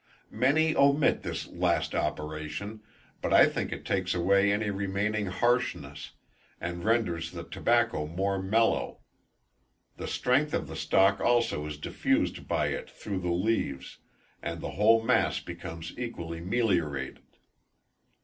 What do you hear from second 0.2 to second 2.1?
Many omit this last